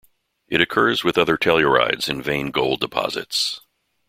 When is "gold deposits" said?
2.49-3.61